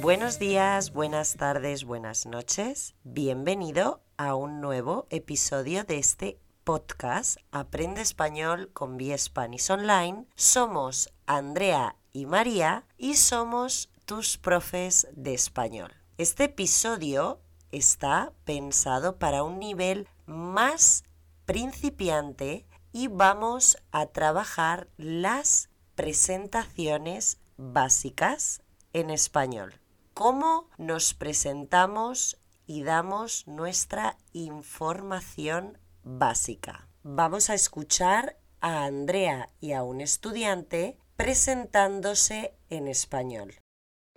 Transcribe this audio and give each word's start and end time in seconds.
Buenos 0.00 0.38
días, 0.38 0.94
buenas 0.94 1.34
tardes, 1.36 1.84
buenas 1.84 2.24
noches. 2.24 2.94
Bienvenido 3.04 4.00
a 4.16 4.34
un 4.34 4.62
nuevo 4.62 5.06
episodio 5.10 5.84
de 5.84 5.98
este 5.98 6.38
podcast 6.64 7.36
Aprende 7.52 8.00
Español 8.00 8.70
con 8.72 8.96
Vía 8.96 9.18
Spanish 9.18 9.70
Online. 9.70 10.24
Somos 10.36 11.12
Andrea 11.26 11.96
y 12.14 12.24
María 12.24 12.86
y 12.96 13.16
somos 13.16 13.90
tus 14.06 14.38
profes 14.38 15.06
de 15.12 15.34
español. 15.34 15.92
Este 16.16 16.44
episodio 16.44 17.42
está 17.70 18.32
pensado 18.46 19.18
para 19.18 19.42
un 19.42 19.58
nivel 19.58 20.08
más 20.24 21.04
principiante 21.44 22.64
y 22.90 23.08
vamos 23.08 23.76
a 23.92 24.06
trabajar 24.06 24.88
las 24.96 25.68
presentaciones 25.94 27.38
básicas 27.58 28.62
en 28.94 29.10
español. 29.10 29.74
¿Cómo 30.22 30.68
nos 30.76 31.14
presentamos 31.14 32.38
y 32.66 32.82
damos 32.82 33.46
nuestra 33.48 34.18
información 34.34 35.78
básica? 36.02 36.88
Vamos 37.02 37.48
a 37.48 37.54
escuchar 37.54 38.36
a 38.60 38.84
Andrea 38.84 39.48
y 39.60 39.72
a 39.72 39.82
un 39.82 40.02
estudiante 40.02 40.98
presentándose 41.16 42.54
en 42.68 42.86
español. 42.86 43.54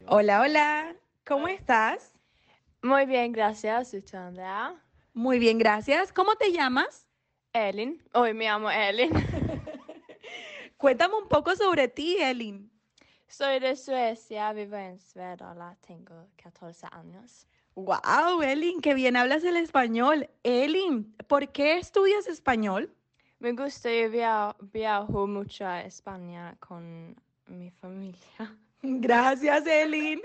Hola, 0.05 0.41
hola, 0.41 0.93
¿cómo 1.25 1.47
estás? 1.47 2.11
Muy 2.81 3.05
bien, 3.05 3.31
gracias. 3.31 3.93
¿Y 3.93 4.01
tú, 4.01 4.17
Andrea? 4.17 4.75
Muy 5.13 5.39
bien, 5.39 5.57
gracias. 5.57 6.11
¿Cómo 6.11 6.35
te 6.35 6.51
llamas? 6.51 7.07
Elin. 7.53 8.03
Hoy 8.13 8.33
me 8.33 8.43
llamo 8.43 8.69
Elin. 8.69 9.13
Cuéntame 10.77 11.15
un 11.15 11.29
poco 11.29 11.55
sobre 11.55 11.87
ti, 11.87 12.17
Elin. 12.19 12.72
Soy 13.27 13.59
de 13.59 13.75
Suecia, 13.75 14.53
vivo 14.53 14.75
en 14.75 14.99
Svedala, 14.99 15.75
tengo 15.85 16.27
14 16.41 16.87
años. 16.91 17.47
Wow, 17.75 18.41
Elin, 18.43 18.79
qué 18.81 18.93
bien 18.93 19.15
hablas 19.15 19.43
el 19.43 19.57
español. 19.57 20.29
Elin, 20.43 21.15
¿por 21.27 21.51
qué 21.51 21.77
estudias 21.79 22.27
español? 22.27 22.93
Me 23.39 23.53
gusta 23.53 23.91
y 23.91 24.07
via- 24.07 24.55
viajo 24.71 25.25
mucho 25.25 25.65
a 25.65 25.81
España 25.81 26.55
con 26.59 27.15
mi 27.47 27.71
familia. 27.71 28.55
Gracias, 28.83 29.65
Elin. 29.65 30.21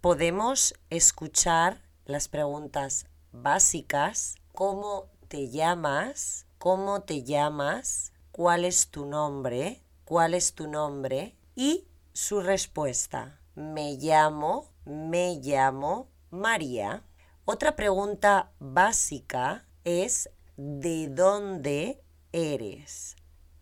Podemos 0.00 0.74
escuchar 0.88 1.82
las 2.06 2.28
preguntas 2.28 3.06
básicas. 3.32 4.36
¿Cómo 4.52 5.10
te 5.28 5.50
llamas? 5.50 6.46
¿Cómo 6.58 7.02
te 7.02 7.22
llamas? 7.22 8.12
¿Cuál 8.32 8.64
es 8.64 8.88
tu 8.90 9.04
nombre? 9.04 9.82
¿Cuál 10.04 10.34
es 10.34 10.54
tu 10.54 10.66
nombre? 10.68 11.36
Y 11.54 11.86
su 12.12 12.40
respuesta. 12.40 13.40
Me 13.54 13.96
llamo, 13.96 14.70
me 14.84 15.38
llamo 15.42 16.08
María. 16.30 17.04
Otra 17.44 17.76
pregunta 17.76 18.52
básica 18.58 19.66
es 19.84 20.30
¿de 20.56 21.08
dónde 21.08 22.02
eres? 22.32 23.16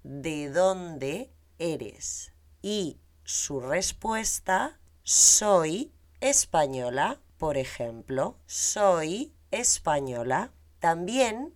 ¿De 0.04 0.50
dónde 0.50 1.32
eres? 1.58 2.32
Y 2.62 3.00
su 3.24 3.60
respuesta, 3.60 4.78
soy 5.02 5.92
española, 6.20 7.20
por 7.38 7.56
ejemplo, 7.56 8.36
soy 8.46 9.34
española. 9.50 10.52
También 10.78 11.54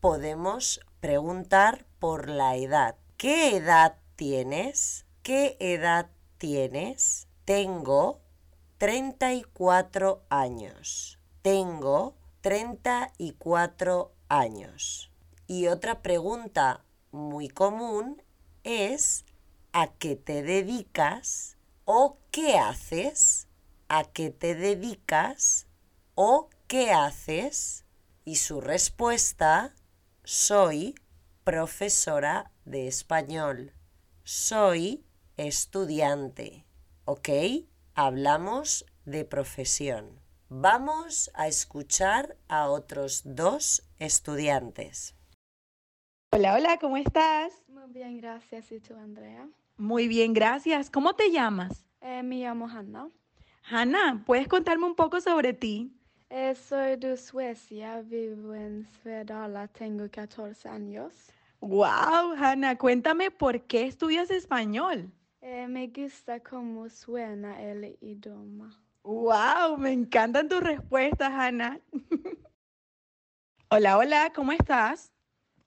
podemos 0.00 0.80
preguntar 1.00 1.86
por 1.98 2.28
la 2.28 2.56
edad. 2.56 2.96
¿Qué 3.16 3.56
edad 3.56 3.96
tienes? 4.16 5.06
¿Qué 5.22 5.58
edad 5.60 6.08
tienes? 6.38 7.28
Tengo 7.44 8.22
34 8.78 10.22
años. 10.30 11.18
Tengo 11.42 12.14
34 12.40 14.12
años. 14.30 15.12
Y 15.46 15.66
otra 15.66 16.00
pregunta 16.00 16.82
muy 17.12 17.50
común 17.50 18.22
es 18.64 19.26
¿a 19.74 19.88
qué 19.88 20.16
te 20.16 20.42
dedicas? 20.42 21.58
¿O 21.84 22.16
qué 22.30 22.56
haces? 22.56 23.46
¿A 23.90 24.04
qué 24.04 24.30
te 24.30 24.54
dedicas? 24.54 25.66
¿O 26.14 26.48
qué 26.66 26.92
haces? 26.92 27.84
Y 28.24 28.36
su 28.36 28.62
respuesta, 28.62 29.74
soy 30.24 30.94
profesora 31.44 32.52
de 32.64 32.88
español. 32.88 33.74
Soy 34.24 35.04
estudiante. 35.46 36.66
¿Ok? 37.06 37.28
Hablamos 37.94 38.84
de 39.06 39.24
profesión. 39.24 40.20
Vamos 40.50 41.30
a 41.34 41.48
escuchar 41.48 42.36
a 42.48 42.68
otros 42.68 43.22
dos 43.24 43.82
estudiantes. 43.98 45.14
Hola, 46.32 46.54
hola, 46.54 46.78
¿cómo 46.78 46.98
estás? 46.98 47.52
Muy 47.68 47.90
bien, 47.90 48.18
gracias. 48.18 48.70
¿Y 48.70 48.80
tú, 48.80 48.94
Andrea? 48.94 49.48
Muy 49.78 50.08
bien, 50.08 50.34
gracias. 50.34 50.90
¿Cómo 50.90 51.14
te 51.14 51.30
llamas? 51.30 51.86
Eh, 52.02 52.22
me 52.22 52.36
llamo 52.36 52.68
Hanna. 52.68 53.08
Hanna, 53.62 54.22
¿puedes 54.26 54.46
contarme 54.46 54.84
un 54.84 54.94
poco 54.94 55.20
sobre 55.20 55.54
ti? 55.54 55.90
Eh, 56.28 56.54
soy 56.54 56.96
de 56.96 57.16
Suecia, 57.16 58.02
vivo 58.02 58.54
en 58.54 58.86
Svedala, 59.02 59.68
tengo 59.68 60.08
14 60.10 60.68
años. 60.68 61.12
Wow, 61.60 62.34
Hanna, 62.36 62.76
cuéntame 62.76 63.30
por 63.30 63.62
qué 63.62 63.86
estudias 63.86 64.30
español. 64.30 65.10
Eh, 65.42 65.66
me 65.68 65.88
gusta 65.88 66.40
cómo 66.40 66.90
suena 66.90 67.62
el 67.62 67.96
idioma. 68.02 68.78
Wow, 69.02 69.78
me 69.78 69.90
encantan 69.90 70.48
tus 70.50 70.60
respuestas, 70.60 71.32
Hanna. 71.32 71.80
hola, 73.70 73.96
hola, 73.96 74.32
¿cómo 74.34 74.52
estás? 74.52 75.10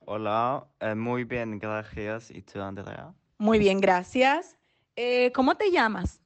Hola, 0.06 0.68
eh, 0.80 0.94
muy 0.94 1.24
bien, 1.24 1.58
gracias. 1.58 2.30
¿Y 2.30 2.44
tú, 2.44 2.62
Andrea? 2.62 3.16
Muy 3.40 3.58
bien, 3.58 3.82
gracias. 3.82 4.60
Eh, 4.96 5.32
¿cómo 5.34 5.56
te 5.56 5.72
llamas? 5.72 6.22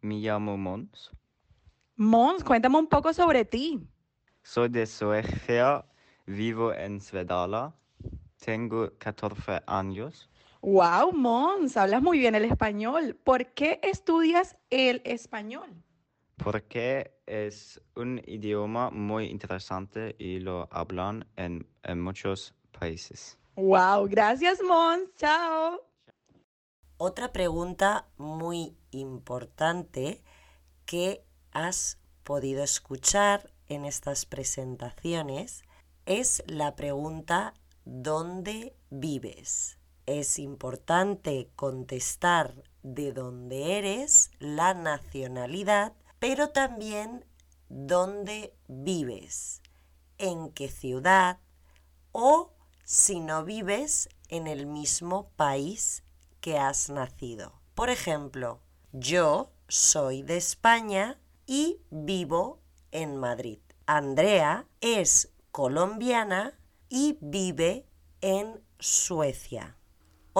Me 0.00 0.14
llamo 0.20 0.56
Mons. 0.56 1.10
Mons, 1.96 2.44
cuéntame 2.44 2.78
un 2.78 2.86
poco 2.86 3.12
sobre 3.12 3.44
ti. 3.44 3.80
Soy 4.44 4.68
de 4.68 4.86
Suecia, 4.86 5.84
vivo 6.24 6.72
en 6.72 7.00
Svedala. 7.00 7.74
Tengo 8.38 8.96
14 8.96 9.60
años 9.66 10.30
Wow, 10.62 11.12
Mons, 11.12 11.76
hablas 11.76 12.02
muy 12.02 12.18
bien 12.18 12.34
el 12.34 12.44
español. 12.44 13.18
¿Por 13.24 13.46
qué 13.54 13.80
estudias 13.82 14.56
el 14.70 15.00
español? 15.04 15.82
porque 16.42 17.12
es 17.26 17.80
un 17.96 18.20
idioma 18.26 18.90
muy 18.90 19.26
interesante 19.26 20.16
y 20.18 20.40
lo 20.40 20.68
hablan 20.70 21.26
en, 21.36 21.66
en 21.82 22.00
muchos 22.00 22.54
países. 22.78 23.38
Wow, 23.56 24.08
gracias, 24.08 24.62
Mons. 24.62 25.14
Chao. 25.16 25.80
Otra 26.96 27.32
pregunta 27.32 28.08
muy 28.16 28.76
importante 28.90 30.22
que 30.86 31.24
has 31.52 31.98
podido 32.24 32.62
escuchar 32.62 33.52
en 33.66 33.84
estas 33.84 34.24
presentaciones 34.24 35.62
es 36.06 36.42
la 36.46 36.74
pregunta 36.74 37.54
¿dónde 37.84 38.74
vives? 38.90 39.79
Es 40.10 40.40
importante 40.40 41.52
contestar 41.54 42.64
de 42.82 43.12
dónde 43.12 43.78
eres, 43.78 44.32
la 44.40 44.74
nacionalidad, 44.74 45.92
pero 46.18 46.48
también 46.48 47.24
dónde 47.68 48.52
vives, 48.66 49.62
en 50.18 50.50
qué 50.50 50.68
ciudad 50.68 51.38
o 52.10 52.52
si 52.82 53.20
no 53.20 53.44
vives 53.44 54.08
en 54.28 54.48
el 54.48 54.66
mismo 54.66 55.30
país 55.36 56.02
que 56.40 56.58
has 56.58 56.90
nacido. 56.90 57.60
Por 57.76 57.88
ejemplo, 57.88 58.58
yo 58.90 59.52
soy 59.68 60.22
de 60.22 60.38
España 60.38 61.20
y 61.46 61.82
vivo 61.90 62.58
en 62.90 63.16
Madrid. 63.16 63.60
Andrea 63.86 64.66
es 64.80 65.32
colombiana 65.52 66.58
y 66.88 67.16
vive 67.20 67.86
en 68.20 68.60
Suecia. 68.80 69.76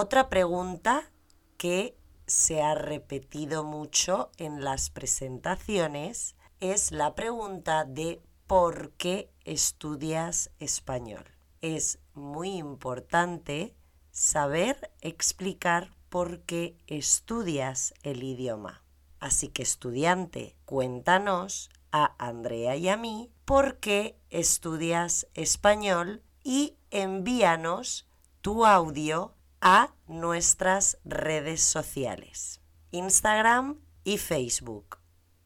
Otra 0.02 0.30
pregunta 0.30 1.12
que 1.58 1.94
se 2.26 2.62
ha 2.62 2.74
repetido 2.74 3.64
mucho 3.64 4.30
en 4.38 4.64
las 4.64 4.88
presentaciones 4.88 6.36
es 6.58 6.90
la 6.90 7.14
pregunta 7.14 7.84
de 7.84 8.22
¿por 8.46 8.92
qué 8.92 9.30
estudias 9.44 10.52
español? 10.58 11.24
Es 11.60 11.98
muy 12.14 12.52
importante 12.52 13.74
saber 14.10 14.90
explicar 15.02 15.94
por 16.08 16.40
qué 16.44 16.78
estudias 16.86 17.92
el 18.02 18.22
idioma. 18.22 18.82
Así 19.18 19.48
que 19.48 19.62
estudiante, 19.62 20.56
cuéntanos 20.64 21.68
a 21.92 22.14
Andrea 22.16 22.74
y 22.74 22.88
a 22.88 22.96
mí 22.96 23.30
por 23.44 23.76
qué 23.80 24.16
estudias 24.30 25.26
español 25.34 26.22
y 26.42 26.78
envíanos 26.90 28.08
tu 28.40 28.64
audio 28.64 29.34
a 29.60 29.94
nuestras 30.06 30.98
redes 31.04 31.62
sociales, 31.62 32.60
Instagram 32.90 33.78
y 34.04 34.18
Facebook. 34.18 34.98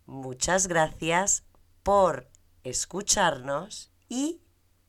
muchas 0.06 0.68
gracias 0.68 1.44
por 1.82 2.28
escucharnos 2.62 3.90
y 4.08 4.40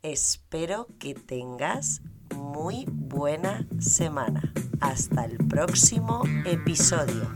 espero 0.01 0.87
que 0.99 1.15
tengas 1.15 2.01
muy 2.35 2.85
buena 2.87 3.65
semana. 3.79 4.53
Hasta 4.81 5.25
el 5.25 5.37
próximo 5.47 6.23
episodio. 6.45 7.33